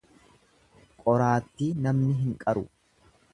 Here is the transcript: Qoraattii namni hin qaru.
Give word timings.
Qoraattii 1.03 1.69
namni 1.83 2.17
hin 2.23 2.33
qaru. 2.47 2.65